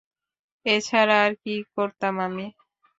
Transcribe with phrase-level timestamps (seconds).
[0.65, 2.45] এছাড়া আর কী করতাম আমি?